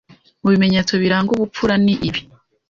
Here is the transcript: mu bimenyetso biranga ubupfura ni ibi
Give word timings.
mu 0.41 0.49
bimenyetso 0.53 0.93
biranga 1.01 1.29
ubupfura 1.35 1.73
ni 1.85 1.95
ibi 2.07 2.21